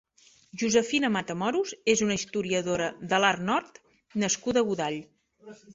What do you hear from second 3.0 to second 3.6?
de l'art